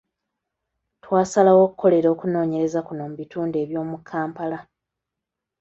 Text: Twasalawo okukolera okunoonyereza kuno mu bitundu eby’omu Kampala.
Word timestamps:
Twasalawo 1.03 1.59
okukolera 1.67 2.07
okunoonyereza 2.13 2.79
kuno 2.87 3.01
mu 3.09 3.15
bitundu 3.19 3.55
eby’omu 3.63 3.97
Kampala. 4.09 4.59